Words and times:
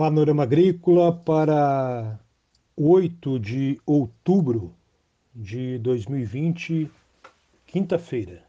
Panorama 0.00 0.44
Agrícola 0.44 1.12
para 1.12 2.18
8 2.74 3.38
de 3.38 3.78
outubro 3.84 4.72
de 5.34 5.76
2020, 5.76 6.90
quinta-feira. 7.66 8.42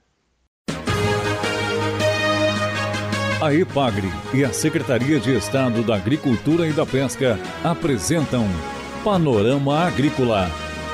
A 3.41 3.53
EPAGRE 3.53 4.07
e 4.33 4.45
a 4.45 4.53
Secretaria 4.53 5.19
de 5.19 5.35
Estado 5.35 5.83
da 5.83 5.97
Agricultura 5.97 6.65
e 6.69 6.71
da 6.71 6.85
Pesca 6.85 7.37
apresentam 7.65 8.45
Panorama 9.03 9.77
Agrícola, 9.79 10.49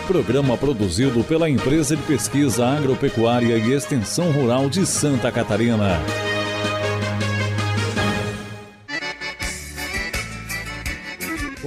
programa 0.07 0.57
produzido 0.57 1.23
pela 1.23 1.47
Empresa 1.47 1.95
de 1.95 2.01
Pesquisa 2.01 2.65
Agropecuária 2.65 3.59
e 3.59 3.73
Extensão 3.73 4.31
Rural 4.31 4.71
de 4.71 4.87
Santa 4.87 5.31
Catarina. 5.31 5.99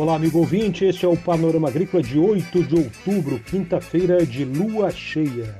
Olá, 0.00 0.14
amigo 0.14 0.38
ouvinte, 0.38 0.86
este 0.86 1.04
é 1.04 1.08
o 1.08 1.14
Panorama 1.14 1.68
Agrícola 1.68 2.02
de 2.02 2.18
8 2.18 2.64
de 2.64 2.74
outubro, 2.74 3.38
quinta-feira 3.38 4.24
de 4.24 4.46
lua 4.46 4.90
cheia. 4.90 5.54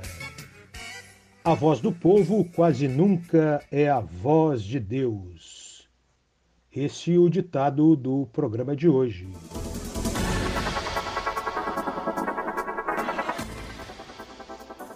A 1.43 1.53
voz 1.53 1.79
do 1.79 1.91
povo 1.91 2.43
quase 2.55 2.87
nunca 2.87 3.63
é 3.71 3.87
a 3.87 3.99
voz 3.99 4.63
de 4.63 4.79
Deus. 4.79 5.87
Esse 6.75 7.13
é 7.13 7.19
o 7.19 7.29
ditado 7.29 7.95
do 7.95 8.27
programa 8.33 8.75
de 8.75 8.89
hoje. 8.89 9.29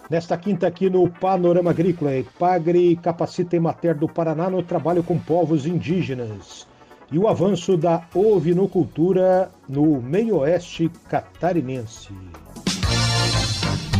Nesta 0.10 0.36
quinta 0.40 0.66
aqui 0.66 0.90
no 0.90 1.08
Panorama 1.08 1.70
Agrícola, 1.70 2.16
Epagre 2.16 2.96
capacita 2.96 3.56
Emater 3.56 3.96
do 3.96 4.10
Paraná 4.10 4.50
no 4.50 4.64
trabalho 4.64 5.04
com 5.04 5.20
povos 5.20 5.68
indígenas 5.68 6.66
e 7.12 7.18
o 7.18 7.28
avanço 7.28 7.78
da 7.78 8.08
ovinocultura 8.14 9.52
no 9.68 10.02
meio-oeste 10.02 10.90
catarinense. 11.10 12.14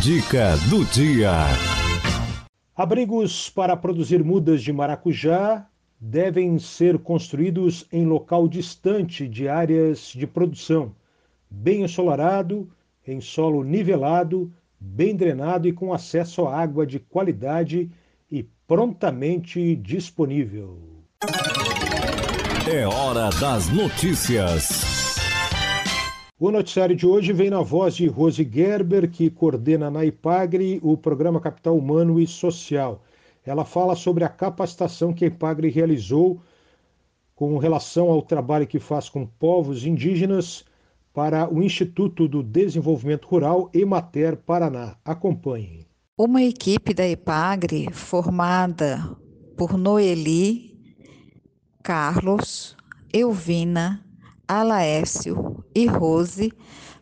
Dica 0.02 0.56
do 0.70 0.86
dia. 0.86 1.32
Abrigos 2.76 3.50
para 3.50 3.78
produzir 3.78 4.24
mudas 4.24 4.62
de 4.62 4.74
maracujá 4.74 5.66
devem 6.00 6.60
ser 6.60 7.00
construídos 7.00 7.88
em 7.92 8.06
local 8.06 8.48
distante 8.48 9.28
de 9.28 9.48
áreas 9.48 10.12
de 10.14 10.28
produção, 10.28 10.94
bem 11.50 11.84
ensolarado, 11.84 12.70
em 13.08 13.22
solo 13.22 13.64
nivelado, 13.64 14.52
bem 14.80 15.16
drenado 15.16 15.68
e 15.68 15.74
com 15.74 15.94
acesso 15.94 16.46
à 16.46 16.60
água 16.60 16.86
de 16.86 17.00
qualidade 17.00 17.90
e 18.30 18.44
prontamente 18.68 19.76
disponível. 19.76 20.78
É 22.68 22.88
hora 22.88 23.30
das 23.40 23.70
notícias. 23.70 24.68
O 26.40 26.50
noticiário 26.50 26.96
de 26.96 27.06
hoje 27.06 27.32
vem 27.32 27.52
na 27.52 27.62
voz 27.62 27.96
de 27.96 28.08
Rose 28.08 28.44
Gerber, 28.44 29.08
que 29.08 29.30
coordena 29.30 29.92
na 29.92 30.04
IPAGRE 30.04 30.80
o 30.82 30.98
programa 30.98 31.40
Capital 31.40 31.78
Humano 31.78 32.20
e 32.20 32.26
Social. 32.26 33.04
Ela 33.46 33.64
fala 33.64 33.96
sobre 33.96 34.24
a 34.24 34.30
capacitação 34.30 35.14
que 35.14 35.24
a 35.24 35.28
IPAGRE 35.28 35.70
realizou 35.70 36.42
com 37.36 37.56
relação 37.60 38.10
ao 38.10 38.24
trabalho 38.24 38.66
que 38.66 38.80
faz 38.80 39.10
com 39.10 39.28
povos 39.28 39.86
indígenas 39.86 40.66
para 41.14 41.48
o 41.48 41.62
Instituto 41.62 42.28
do 42.28 42.42
Desenvolvimento 42.42 43.28
Rural 43.28 43.70
Emater 43.76 44.38
Paraná. 44.38 44.96
Acompanhe. 45.06 45.86
Uma 46.18 46.42
equipe 46.42 46.96
da 46.96 47.08
IPAGRE 47.08 47.92
formada 47.92 49.16
por 49.56 49.78
Noeli, 49.78 50.75
Carlos, 51.86 52.76
Elvina, 53.14 54.04
Alaécio 54.48 55.64
e 55.76 55.86
Rose 55.86 56.52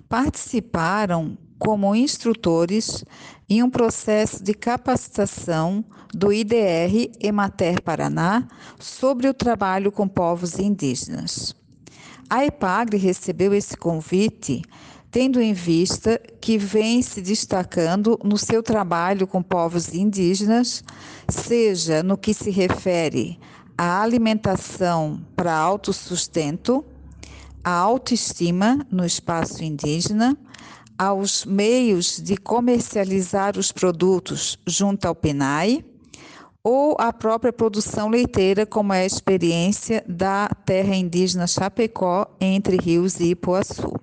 participaram 0.10 1.38
como 1.58 1.96
instrutores 1.96 3.06
em 3.50 3.64
um 3.64 3.70
processo 3.70 4.44
de 4.44 4.54
capacitação 4.54 5.86
do 6.14 6.34
IDR 6.34 7.10
Emater 7.22 7.82
Paraná 7.82 8.46
sobre 8.78 9.30
o 9.30 9.34
trabalho 9.34 9.90
com 9.90 10.06
povos 10.06 10.60
indígenas. 10.60 11.56
A 12.30 12.44
EPAGRE 12.44 12.98
recebeu 12.98 13.54
esse 13.54 13.78
convite 13.78 14.64
tendo 15.10 15.40
em 15.40 15.54
vista 15.54 16.20
que 16.42 16.58
vem 16.58 17.02
se 17.02 17.22
destacando 17.22 18.20
no 18.22 18.38
seu 18.38 18.62
trabalho 18.62 19.28
com 19.28 19.42
povos 19.42 19.94
indígenas, 19.94 20.84
seja 21.30 22.04
no 22.04 22.18
que 22.18 22.34
se 22.34 22.50
refere 22.50 23.40
à 23.84 24.02
alimentação 24.02 25.20
para 25.36 25.54
autossustento, 25.54 26.86
a 27.62 27.72
autoestima 27.72 28.88
no 28.90 29.06
espaço 29.06 29.62
indígena, 29.62 30.38
aos 30.98 31.44
meios 31.44 32.22
de 32.22 32.38
comercializar 32.38 33.58
os 33.58 33.74
produtos 33.74 34.58
junto 34.66 35.06
ao 35.06 35.14
PENAI, 35.14 35.84
ou 36.64 36.96
a 36.98 37.12
própria 37.12 37.52
produção 37.52 38.08
leiteira, 38.08 38.66
como 38.66 38.94
é 38.94 39.02
a 39.02 39.06
experiência 39.06 40.02
da 40.08 40.48
terra 40.66 40.96
indígena 40.96 41.46
Chapecó, 41.46 42.26
entre 42.40 42.78
Rios 42.78 43.20
e 43.20 43.32
Ipuaçu. 43.32 44.03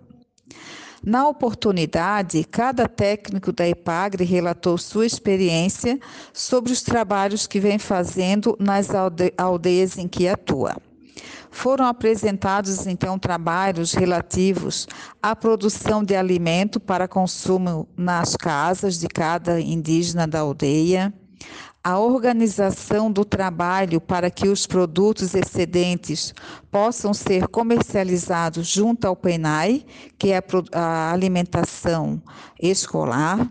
Na 1.03 1.27
oportunidade, 1.27 2.45
cada 2.45 2.87
técnico 2.87 3.53
da 3.53 3.67
IPAGRE 3.67 4.23
relatou 4.25 4.77
sua 4.77 5.07
experiência 5.07 5.99
sobre 6.33 6.73
os 6.73 6.83
trabalhos 6.83 7.47
que 7.47 7.59
vem 7.59 7.79
fazendo 7.79 8.55
nas 8.61 8.89
aldeias 9.39 9.97
em 9.97 10.07
que 10.07 10.29
atua. 10.29 10.77
Foram 11.51 11.87
apresentados 11.87 12.87
então 12.87 13.19
trabalhos 13.19 13.93
relativos 13.93 14.87
à 15.23 15.35
produção 15.35 16.05
de 16.05 16.15
alimento 16.15 16.79
para 16.79 17.09
consumo 17.09 17.89
nas 17.97 18.37
casas 18.37 18.99
de 18.99 19.09
cada 19.09 19.61
indígena 19.61 20.29
da 20.29 20.41
aldeia, 20.41 21.13
a 21.83 21.99
organização 21.99 23.11
do 23.11 23.25
trabalho 23.25 24.01
para 24.01 24.31
que 24.31 24.49
os 24.49 24.67
produtos 24.67 25.35
excedentes 25.35 26.35
possam 26.71 27.15
ser 27.15 27.49
comercializados 27.49 28.67
junto 28.67 29.07
ao 29.07 29.17
PENAI, 29.17 29.85
que 30.19 30.31
é 30.31 30.43
a 30.73 31.11
alimentação 31.11 32.23
escolar, 32.61 33.51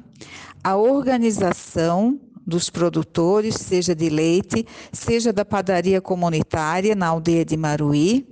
a 0.63 0.75
organização 0.75 2.19
dos 2.45 2.69
produtores, 2.69 3.55
seja 3.55 3.95
de 3.95 4.09
leite, 4.09 4.65
seja 4.91 5.33
da 5.33 5.45
padaria 5.45 5.99
comunitária 5.99 6.95
na 6.95 7.07
aldeia 7.07 7.45
de 7.45 7.57
Maruí, 7.57 8.27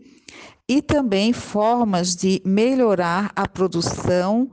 e 0.69 0.81
também 0.81 1.31
formas 1.31 2.15
de 2.15 2.41
melhorar 2.43 3.31
a 3.35 3.47
produção 3.47 4.51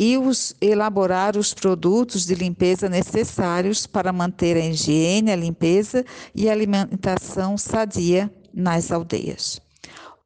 e 0.00 0.16
os, 0.16 0.56
elaborar 0.62 1.36
os 1.36 1.52
produtos 1.52 2.24
de 2.24 2.34
limpeza 2.34 2.88
necessários 2.88 3.86
para 3.86 4.10
manter 4.14 4.56
a 4.56 4.64
higiene, 4.64 5.30
a 5.30 5.36
limpeza 5.36 6.06
e 6.34 6.48
a 6.48 6.52
alimentação 6.52 7.58
sadia 7.58 8.32
nas 8.50 8.90
aldeias. 8.90 9.60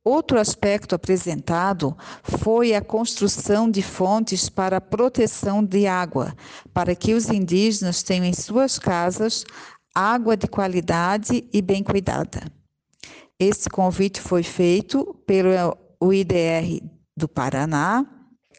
Outro 0.05 0.39
aspecto 0.39 0.95
apresentado 0.95 1.97
foi 2.23 2.73
a 2.73 2.81
construção 2.81 3.69
de 3.69 3.83
fontes 3.83 4.49
para 4.49 4.81
proteção 4.81 5.65
de 5.65 5.89
água, 5.89 6.37
para 6.73 6.95
que 6.95 7.13
os 7.13 7.29
indígenas 7.29 8.01
tenham 8.01 8.27
em 8.27 8.33
suas 8.33 8.79
casas 8.79 9.45
água 9.93 10.37
de 10.37 10.47
qualidade 10.47 11.49
e 11.53 11.61
bem 11.61 11.83
cuidada. 11.83 12.43
Esse 13.41 13.69
convite 13.69 14.21
foi 14.21 14.45
feito 14.45 15.17
pelo 15.27 16.13
IDR 16.13 16.81
do 17.17 17.27
Paraná, 17.27 18.07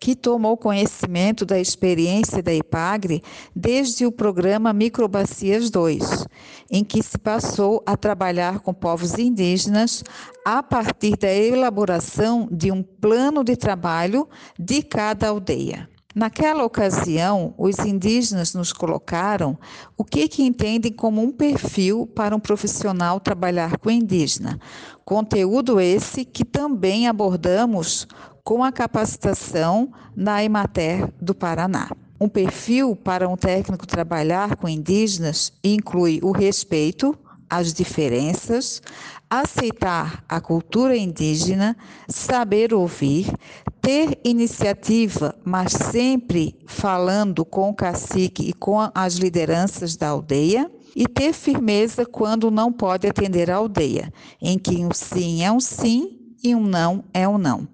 que 0.06 0.16
tomou 0.16 0.56
conhecimento 0.56 1.48
da 1.48 1.60
experiência 1.60 2.44
da 2.44 2.54
IPAGRE 2.54 3.24
desde 3.56 4.06
o 4.06 4.12
programa 4.12 4.72
Microbacias 4.72 5.72
2, 5.72 6.28
em 6.70 6.84
que 6.84 7.02
se 7.02 7.18
passou 7.18 7.82
a 7.88 7.98
trabalhar 7.98 8.60
com 8.60 8.72
povos 8.72 9.18
indígenas 9.18 10.04
a 10.46 10.62
partir 10.62 11.18
da 11.18 11.34
elaboração 11.34 12.48
de 12.52 12.72
um 12.72 12.84
plano 12.84 13.44
de 13.44 13.56
trabalho 13.56 14.30
de 14.60 14.84
cada 14.84 15.30
aldeia. 15.30 15.90
Naquela 16.14 16.64
ocasião, 16.64 17.56
os 17.58 17.80
indígenas 17.80 18.54
nos 18.54 18.72
colocaram 18.72 19.58
o 19.98 20.04
que, 20.04 20.28
que 20.28 20.44
entendem 20.44 20.94
como 20.94 21.20
um 21.20 21.32
perfil 21.32 22.06
para 22.06 22.36
um 22.36 22.40
profissional 22.40 23.20
trabalhar 23.20 23.80
com 23.80 23.90
indígena. 23.90 24.60
Conteúdo 25.04 25.80
esse 25.80 26.24
que 26.24 26.46
também 26.46 27.08
abordamos 27.08 28.08
com 28.46 28.64
a 28.64 28.72
capacitação 28.72 29.92
na 30.16 30.44
Emater 30.44 31.12
do 31.20 31.34
Paraná. 31.34 31.90
Um 32.22 32.30
perfil 32.30 32.96
para 32.96 33.28
um 33.28 33.36
técnico 33.36 33.88
trabalhar 33.88 34.56
com 34.56 34.70
indígenas 34.70 35.52
inclui 35.64 36.20
o 36.22 36.32
respeito 36.32 37.18
às 37.50 37.74
diferenças, 37.74 38.84
aceitar 39.28 40.24
a 40.30 40.40
cultura 40.40 40.96
indígena, 40.96 41.76
saber 42.08 42.72
ouvir, 42.72 43.34
ter 43.82 44.20
iniciativa, 44.24 45.36
mas 45.44 45.74
sempre 45.74 46.56
falando 46.68 47.44
com 47.44 47.70
o 47.70 47.76
cacique 47.76 48.48
e 48.48 48.54
com 48.54 48.78
as 48.94 49.16
lideranças 49.16 49.96
da 49.96 50.10
aldeia, 50.10 50.72
e 50.96 51.08
ter 51.08 51.34
firmeza 51.34 52.06
quando 52.06 52.52
não 52.52 52.72
pode 52.72 53.08
atender 53.08 53.50
a 53.50 53.56
aldeia, 53.56 54.14
em 54.40 54.58
que 54.58 54.86
um 54.86 54.94
sim 54.94 55.44
é 55.44 55.52
um 55.52 55.60
sim 55.60 56.20
e 56.44 56.54
um 56.54 56.64
não 56.64 57.04
é 57.12 57.28
um 57.28 57.40
não. 57.40 57.68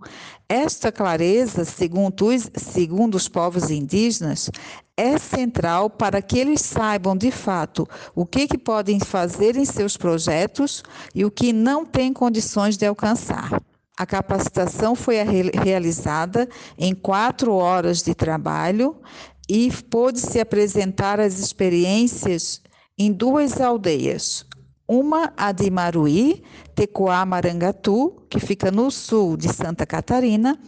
Esta 0.53 0.92
clareza, 0.92 1.63
segundo 1.63 2.25
os, 2.25 2.50
segundo 2.57 3.15
os 3.15 3.30
povos 3.30 3.71
indígenas, 3.71 4.51
é 4.98 5.18
central 5.18 5.89
para 5.89 6.21
que 6.21 6.38
eles 6.38 6.59
saibam 6.59 7.15
de 7.15 7.31
fato 7.31 7.88
o 8.13 8.25
que, 8.25 8.50
que 8.50 8.57
podem 8.57 9.00
fazer 9.00 9.56
em 9.56 9.63
seus 9.63 9.95
projetos 9.95 10.83
e 11.15 11.24
o 11.24 11.31
que 11.31 11.53
não 11.53 11.86
têm 11.86 12.12
condições 12.12 12.75
de 12.75 12.86
alcançar. 12.86 13.63
A 13.98 14.06
capacitação 14.06 14.94
foi 14.94 15.15
realizada 15.53 16.50
em 16.77 16.94
quatro 16.94 17.54
horas 17.54 18.01
de 18.01 18.13
trabalho 18.13 18.97
e 19.47 19.71
pôde-se 19.89 20.38
apresentar 20.38 21.18
as 21.18 21.39
experiências 21.39 22.62
em 22.97 23.09
duas 23.09 23.62
aldeias. 23.62 24.45
Uma, 24.94 25.32
a 25.38 25.54
de 25.54 25.72
Maruí, 25.72 26.44
Tecoá 26.76 27.26
Marangatu, 27.26 28.26
que 28.30 28.42
fica 28.42 28.70
no 28.70 28.92
sul 28.92 29.38
de 29.38 29.48
Santa 29.48 29.86
Catarina, 29.86 30.60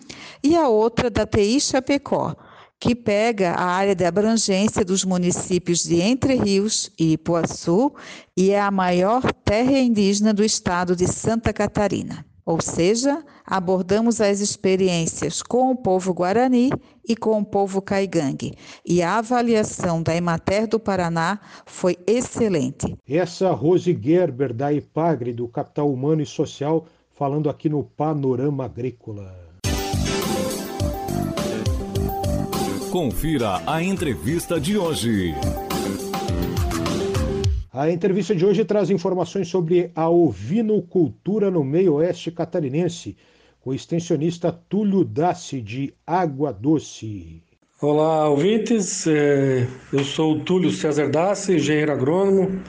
e 0.41 0.55
a 0.55 0.69
outra 0.69 1.09
da 1.09 1.25
TI 1.25 1.59
Chapecó, 1.59 2.33
que 2.79 2.95
pega 2.95 3.51
a 3.51 3.65
área 3.65 3.93
de 3.93 4.05
abrangência 4.05 4.85
dos 4.85 5.03
municípios 5.03 5.83
de 5.83 5.99
Entre 5.99 6.35
Rios 6.35 6.89
e 6.97 7.11
Ipuaçu 7.11 7.91
e 8.35 8.51
é 8.51 8.61
a 8.61 8.71
maior 8.71 9.29
terra 9.43 9.77
indígena 9.77 10.33
do 10.33 10.41
estado 10.41 10.95
de 10.95 11.05
Santa 11.05 11.51
Catarina. 11.51 12.25
Ou 12.45 12.61
seja, 12.61 13.23
abordamos 13.45 14.19
as 14.19 14.39
experiências 14.39 15.41
com 15.41 15.71
o 15.71 15.75
povo 15.75 16.13
guarani 16.13 16.69
e 17.07 17.15
com 17.15 17.39
o 17.39 17.45
povo 17.45 17.81
caigangue. 17.81 18.53
E 18.85 19.01
a 19.01 19.17
avaliação 19.17 20.03
da 20.03 20.15
Emater 20.15 20.67
do 20.67 20.79
Paraná 20.79 21.39
foi 21.65 21.97
excelente. 22.05 22.97
Essa 23.07 23.51
Rose 23.51 23.97
Gerber, 24.01 24.53
da 24.53 24.73
IPAGRE, 24.73 25.33
do 25.33 25.47
Capital 25.47 25.91
Humano 25.91 26.21
e 26.21 26.25
Social, 26.25 26.85
falando 27.15 27.49
aqui 27.49 27.69
no 27.69 27.83
Panorama 27.83 28.65
Agrícola. 28.65 29.43
Confira 32.91 33.61
a 33.65 33.81
entrevista 33.81 34.59
de 34.59 34.77
hoje. 34.77 35.33
A 37.75 37.89
entrevista 37.89 38.35
de 38.35 38.45
hoje 38.45 38.63
traz 38.63 38.91
informações 38.91 39.47
sobre 39.47 39.89
a 39.95 40.07
ovinocultura 40.07 41.49
no 41.49 41.63
meio 41.63 41.95
oeste 41.95 42.29
catarinense, 42.29 43.17
com 43.59 43.71
o 43.71 43.73
extensionista 43.73 44.51
Túlio 44.51 45.03
Dassi, 45.03 45.59
de 45.59 45.91
Água 46.05 46.53
Doce. 46.53 47.41
Olá, 47.81 48.29
ouvintes. 48.29 49.07
É, 49.07 49.65
eu 49.91 50.03
sou 50.03 50.33
o 50.33 50.39
Túlio 50.41 50.69
César 50.69 51.09
Dassi, 51.09 51.55
engenheiro 51.55 51.91
agrônomo. 51.91 52.61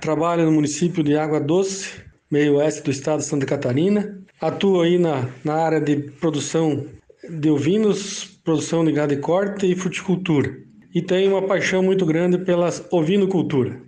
Trabalho 0.00 0.44
no 0.44 0.52
município 0.52 1.02
de 1.02 1.16
Água 1.16 1.40
Doce, 1.40 2.00
meio 2.30 2.58
oeste 2.58 2.82
do 2.82 2.92
estado 2.92 3.18
de 3.18 3.24
Santa 3.24 3.44
Catarina. 3.44 4.22
Atuo 4.40 4.82
aí 4.82 4.98
na, 4.98 5.28
na 5.42 5.54
área 5.54 5.80
de 5.80 5.96
produção 5.96 6.86
de 7.28 7.50
ovinos, 7.50 8.38
produção 8.44 8.84
de 8.84 8.92
gado 8.92 9.12
e 9.12 9.16
corte 9.16 9.66
e 9.66 9.74
fruticultura. 9.74 10.56
E 10.94 11.02
tenho 11.02 11.32
uma 11.32 11.42
paixão 11.42 11.82
muito 11.82 12.06
grande 12.06 12.38
pela 12.38 12.70
ovinocultura. 12.92 13.87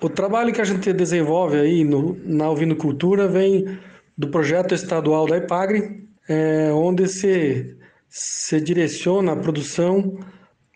O 0.00 0.10
trabalho 0.10 0.52
que 0.52 0.60
a 0.60 0.64
gente 0.64 0.92
desenvolve 0.92 1.58
aí 1.58 1.82
no, 1.82 2.18
na 2.24 2.50
ovinocultura 2.50 3.26
vem 3.26 3.78
do 4.16 4.28
projeto 4.28 4.74
estadual 4.74 5.26
da 5.26 5.38
IPAGRE, 5.38 6.06
é, 6.28 6.70
onde 6.72 7.08
se, 7.08 7.76
se 8.08 8.60
direciona 8.60 9.32
a 9.32 9.36
produção 9.36 10.18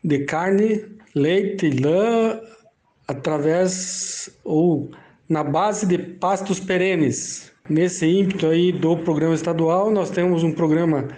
de 0.03 0.21
carne, 0.21 0.85
leite 1.15 1.71
lã 1.71 2.41
através 3.07 4.31
ou 4.43 4.91
na 5.29 5.45
base 5.45 5.87
de 5.87 5.99
pastos 5.99 6.59
perenes. 6.59 7.53
Nesse 7.69 8.07
ímpeto 8.07 8.47
aí 8.47 8.73
do 8.73 8.97
programa 8.97 9.35
estadual, 9.35 9.91
nós 9.91 10.11
temos 10.11 10.43
um 10.43 10.53
programa 10.53 11.09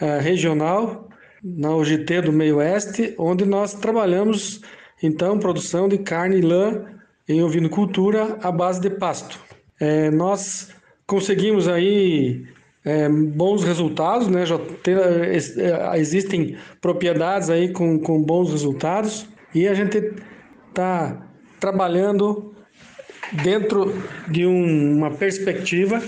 uh, 0.00 0.20
regional 0.20 1.08
na 1.42 1.74
UGT 1.76 2.22
do 2.22 2.32
Meio 2.32 2.56
Oeste, 2.56 3.14
onde 3.18 3.44
nós 3.44 3.74
trabalhamos 3.74 4.60
então 5.02 5.38
produção 5.38 5.88
de 5.88 5.98
carne 5.98 6.38
e 6.38 6.40
lã 6.40 6.99
em 7.30 7.42
ovinocultura 7.42 8.38
à 8.42 8.50
base 8.50 8.80
de 8.80 8.90
pasto. 8.90 9.38
É, 9.78 10.10
nós 10.10 10.68
conseguimos 11.06 11.68
aí 11.68 12.44
é, 12.84 13.08
bons 13.08 13.62
resultados, 13.62 14.28
né? 14.28 14.44
Já 14.44 14.58
tem, 14.58 14.94
é, 14.94 15.98
existem 15.98 16.56
propriedades 16.80 17.50
aí 17.50 17.72
com, 17.72 17.98
com 17.98 18.22
bons 18.22 18.50
resultados 18.50 19.28
e 19.54 19.68
a 19.68 19.74
gente 19.74 20.12
está 20.68 21.26
trabalhando 21.58 22.54
dentro 23.44 23.94
de 24.28 24.46
um, 24.46 24.96
uma 24.96 25.10
perspectiva 25.10 26.02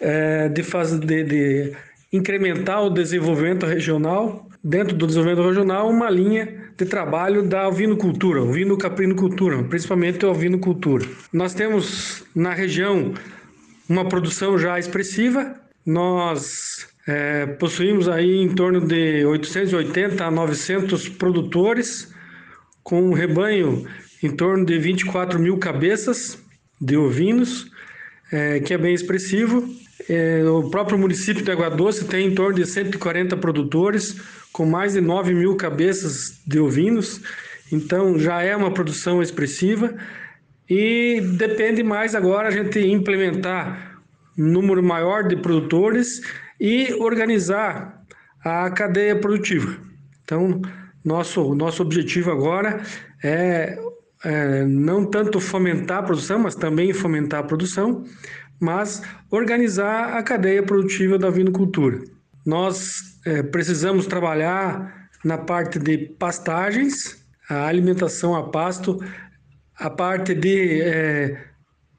é, 0.00 0.48
de, 0.48 0.62
fazer, 0.62 0.98
de, 1.00 1.24
de 1.24 1.76
incrementar 2.14 2.80
o 2.84 2.90
desenvolvimento 2.90 3.66
regional, 3.66 4.48
dentro 4.62 4.96
do 4.96 5.04
desenvolvimento 5.04 5.48
regional, 5.48 5.90
uma 5.90 6.08
linha 6.08 6.70
de 6.76 6.86
trabalho 6.86 7.42
da 7.42 7.68
ovinocultura, 7.68 8.40
ovino-caprinocultura, 8.40 9.64
principalmente 9.64 10.24
a 10.24 10.28
ovinocultura. 10.28 11.04
Nós 11.32 11.54
temos 11.54 12.24
na 12.34 12.54
região 12.54 13.14
uma 13.88 14.08
produção 14.08 14.56
já 14.56 14.78
expressiva, 14.78 15.56
nós 15.84 16.86
é, 17.06 17.46
possuímos 17.46 18.08
aí 18.08 18.40
em 18.40 18.48
torno 18.48 18.80
de 18.80 19.24
880 19.24 20.24
a 20.24 20.30
900 20.30 21.08
produtores, 21.08 22.14
com 22.84 23.02
um 23.02 23.12
rebanho 23.12 23.86
em 24.22 24.30
torno 24.30 24.64
de 24.64 24.78
24 24.78 25.38
mil 25.40 25.58
cabeças 25.58 26.38
de 26.80 26.96
ovinos, 26.96 27.70
é, 28.32 28.60
que 28.60 28.72
é 28.72 28.78
bem 28.78 28.94
expressivo. 28.94 29.68
É, 30.08 30.44
o 30.44 30.68
próprio 30.70 30.98
município 30.98 31.42
de 31.42 31.50
Água 31.50 31.70
Doce 31.70 32.04
tem 32.04 32.26
em 32.26 32.34
torno 32.34 32.56
de 32.56 32.66
140 32.66 33.36
produtores, 33.36 34.20
com 34.52 34.66
mais 34.66 34.92
de 34.92 35.00
9 35.00 35.34
mil 35.34 35.56
cabeças 35.56 36.40
de 36.46 36.58
ovinos, 36.58 37.20
então 37.72 38.18
já 38.18 38.42
é 38.42 38.54
uma 38.54 38.72
produção 38.72 39.22
expressiva 39.22 39.94
e 40.68 41.20
depende 41.36 41.82
mais 41.82 42.14
agora 42.14 42.48
a 42.48 42.50
gente 42.50 42.78
implementar 42.78 44.00
um 44.38 44.46
número 44.46 44.82
maior 44.82 45.24
de 45.24 45.36
produtores 45.36 46.20
e 46.60 46.92
organizar 46.94 48.04
a 48.44 48.70
cadeia 48.70 49.16
produtiva. 49.16 49.76
Então, 50.22 50.60
nosso, 51.04 51.54
nosso 51.54 51.82
objetivo 51.82 52.30
agora 52.30 52.82
é, 53.22 53.78
é 54.24 54.64
não 54.64 55.04
tanto 55.04 55.40
fomentar 55.40 55.98
a 55.98 56.02
produção, 56.02 56.38
mas 56.38 56.54
também 56.54 56.92
fomentar 56.92 57.40
a 57.40 57.44
produção, 57.44 58.04
mas 58.64 59.02
organizar 59.30 60.16
a 60.16 60.22
cadeia 60.22 60.62
produtiva 60.62 61.18
da 61.18 61.28
vinicultura. 61.28 62.00
Nós 62.46 63.20
é, 63.26 63.42
precisamos 63.42 64.06
trabalhar 64.06 65.08
na 65.24 65.36
parte 65.38 65.78
de 65.78 65.98
pastagens, 65.98 67.22
a 67.48 67.66
alimentação 67.66 68.34
a 68.34 68.48
pasto, 68.48 68.98
a 69.76 69.90
parte 69.90 70.34
de 70.34 70.80
é, 70.80 71.44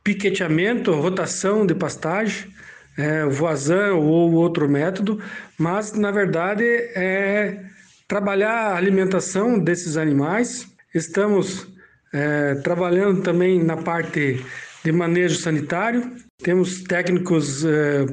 piqueteamento, 0.04 0.92
rotação 0.94 1.66
de 1.66 1.76
pastagem, 1.76 2.52
é, 2.98 3.26
voazan 3.26 3.94
ou 3.96 4.34
outro 4.34 4.68
método, 4.68 5.22
mas 5.58 5.94
na 5.94 6.12
verdade 6.12 6.64
é 6.64 7.64
trabalhar 8.08 8.72
a 8.72 8.76
alimentação 8.76 9.60
desses 9.60 9.98
animais. 9.98 10.68
Estamos 10.94 11.68
é, 12.14 12.56
trabalhando 12.56 13.22
também 13.22 13.62
na 13.62 13.78
parte 13.78 14.44
de 14.84 14.92
manejo 14.92 15.36
sanitário. 15.40 16.14
Temos 16.44 16.84
técnicos 16.84 17.64
é, 17.64 18.06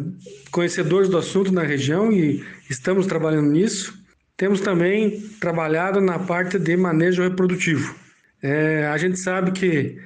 conhecedores 0.50 1.08
do 1.08 1.18
assunto 1.18 1.52
na 1.52 1.62
região 1.62 2.12
e 2.12 2.44
estamos 2.70 3.06
trabalhando 3.06 3.50
nisso. 3.50 4.00
Temos 4.36 4.60
também 4.60 5.20
trabalhado 5.40 6.00
na 6.00 6.18
parte 6.18 6.58
de 6.58 6.76
manejo 6.76 7.22
reprodutivo. 7.22 7.94
É, 8.40 8.86
a 8.86 8.96
gente 8.96 9.18
sabe 9.18 9.50
que 9.52 9.98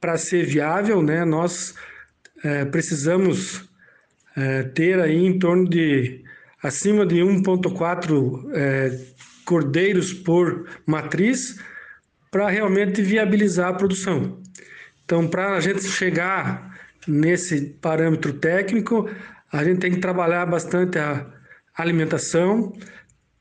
para 0.00 0.16
ser 0.16 0.44
viável, 0.44 1.02
né, 1.02 1.24
nós 1.24 1.74
é, 2.42 2.64
precisamos 2.64 3.68
é, 4.36 4.62
ter 4.62 4.98
aí 4.98 5.24
em 5.24 5.38
torno 5.38 5.68
de 5.68 6.24
acima 6.62 7.04
de 7.04 7.16
1,4 7.16 8.50
é, 8.54 8.98
cordeiros 9.44 10.12
por 10.12 10.68
matriz 10.86 11.58
para 12.30 12.48
realmente 12.48 13.02
viabilizar 13.02 13.68
a 13.68 13.74
produção. 13.74 14.40
Então, 15.04 15.28
para 15.28 15.54
a 15.54 15.60
gente 15.60 15.82
chegar 15.84 16.71
nesse 17.06 17.60
parâmetro 17.80 18.32
técnico, 18.32 19.08
a 19.52 19.64
gente 19.64 19.80
tem 19.80 19.90
que 19.92 19.98
trabalhar 19.98 20.46
bastante 20.46 20.98
a 20.98 21.26
alimentação, 21.76 22.72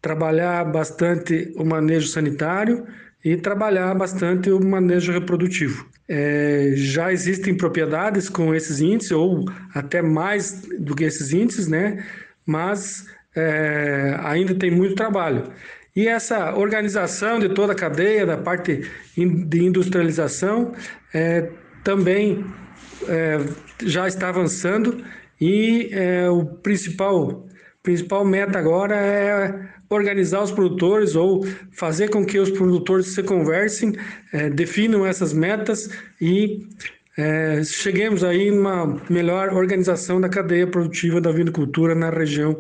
trabalhar 0.02 0.66
bastante 0.66 1.54
o 1.56 1.64
manejo 1.64 2.08
sanitário 2.08 2.86
e 3.24 3.38
trabalhar 3.38 3.94
bastante 3.94 4.50
o 4.50 4.60
manejo 4.60 5.12
reprodutivo. 5.12 5.86
É, 6.10 6.74
já 6.76 7.14
existem 7.14 7.56
propriedades 7.56 8.28
com 8.28 8.54
esses 8.54 8.82
índices, 8.82 9.12
ou 9.12 9.46
até 9.74 10.02
mais 10.02 10.64
do 10.80 10.96
que 10.96 11.04
esses 11.04 11.32
índices, 11.32 11.68
né? 11.68 12.04
mas 12.46 13.06
é, 13.36 14.18
ainda 14.24 14.54
tem 14.56 14.72
muito 14.72 14.96
trabalho. 14.96 15.52
E 15.96 16.08
essa 16.08 16.56
organização 16.56 17.40
de 17.40 17.50
toda 17.50 17.74
a 17.74 17.76
cadeia, 17.76 18.26
da 18.26 18.38
parte 18.38 18.90
de 19.16 19.64
industrialização, 19.64 20.74
é, 21.14 21.50
também 21.84 22.46
é, 23.08 23.40
já 23.84 24.08
está 24.08 24.30
avançando 24.30 25.04
E 25.40 25.90
é, 25.92 26.30
o 26.30 26.46
principal, 26.46 27.48
principal 27.82 28.24
meta 28.24 28.60
agora 28.60 28.96
é 28.96 29.70
organizar 29.90 30.44
os 30.44 30.52
produtores 30.52 31.16
ou 31.16 31.46
fazer 31.72 32.10
com 32.10 32.24
que 32.24 32.40
os 32.40 32.52
produtores 32.52 33.08
se 33.08 33.24
conversem, 33.24 33.94
é, 34.32 34.50
definam 34.50 35.06
essas 35.06 35.34
metas 35.34 35.90
e 36.22 36.68
é, 37.18 37.64
cheguemos 37.64 38.24
aí 38.24 38.52
numa 38.52 39.02
melhor 39.10 39.54
organização 39.54 40.22
da 40.22 40.30
cadeia 40.30 40.68
produtiva 40.68 41.20
da 41.20 41.32
vinicultura 41.32 41.94
na 41.94 42.10
região 42.10 42.58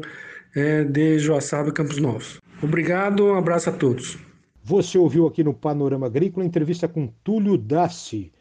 é, 0.55 0.83
de 0.83 1.19
Joaçaba 1.19 1.69
e 1.69 1.71
Campos 1.71 1.99
Novos. 1.99 2.41
Obrigado, 2.61 3.25
um 3.27 3.35
abraço 3.35 3.69
a 3.69 3.73
todos. 3.73 4.17
Você 4.63 4.97
ouviu 4.97 5.25
aqui 5.25 5.43
no 5.43 5.53
Panorama 5.53 6.07
Agrícola 6.07 6.45
entrevista 6.45 6.87
com 6.87 7.07
Túlio 7.23 7.57
Dassi, 7.57 8.31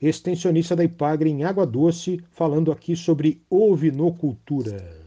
extensionista 0.00 0.74
da 0.74 0.84
Ipagre 0.84 1.28
em 1.28 1.44
Água 1.44 1.66
Doce, 1.66 2.20
falando 2.32 2.72
aqui 2.72 2.96
sobre 2.96 3.42
ovinocultura. 3.50 5.00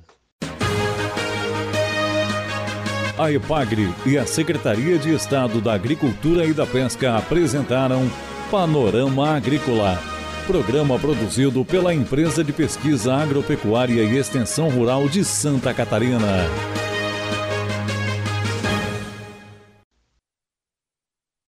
A 3.18 3.32
Ipagre 3.32 3.88
e 4.06 4.18
a 4.18 4.26
Secretaria 4.26 4.98
de 4.98 5.14
Estado 5.14 5.62
da 5.62 5.74
Agricultura 5.74 6.46
e 6.46 6.54
da 6.54 6.66
Pesca 6.66 7.16
apresentaram 7.16 8.10
Panorama 8.50 9.36
Agrícola, 9.36 10.00
programa 10.48 10.98
produzido 11.00 11.64
pela 11.64 11.94
Empresa 11.94 12.44
de 12.44 12.52
Pesquisa 12.52 13.14
Agropecuária 13.14 14.02
e 14.04 14.18
Extensão 14.18 14.68
Rural 14.70 15.08
de 15.08 15.24
Santa 15.24 15.74
Catarina. 15.74 16.83